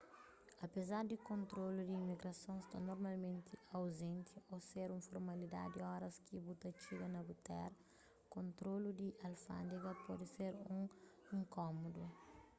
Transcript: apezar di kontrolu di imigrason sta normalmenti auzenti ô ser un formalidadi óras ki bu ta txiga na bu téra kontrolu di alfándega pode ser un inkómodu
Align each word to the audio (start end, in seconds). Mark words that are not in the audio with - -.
apezar 0.65 1.03
di 1.07 1.17
kontrolu 1.29 1.79
di 1.87 1.93
imigrason 2.01 2.57
sta 2.67 2.77
normalmenti 2.89 3.53
auzenti 3.77 4.35
ô 4.53 4.55
ser 4.69 4.87
un 4.95 5.01
formalidadi 5.09 5.77
óras 5.95 6.15
ki 6.25 6.35
bu 6.43 6.51
ta 6.61 6.69
txiga 6.79 7.07
na 7.11 7.21
bu 7.27 7.33
téra 7.47 7.79
kontrolu 8.35 8.87
di 8.99 9.07
alfándega 9.27 9.91
pode 10.05 10.25
ser 10.35 10.51
un 10.75 10.81
inkómodu 11.39 12.03